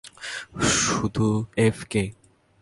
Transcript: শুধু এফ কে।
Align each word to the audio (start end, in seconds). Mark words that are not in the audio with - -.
শুধু 0.61 1.27
এফ 1.57 1.77
কে। 1.89 2.03